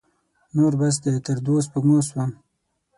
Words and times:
نور 0.55 0.73
بس 0.79 0.95
دی؛ 1.03 1.13
تر 1.25 1.37
دوو 1.45 1.65
سپږمو 1.67 1.97
سوم. 2.09 2.29